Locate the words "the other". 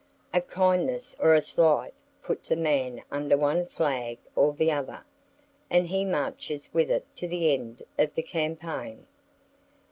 4.51-5.05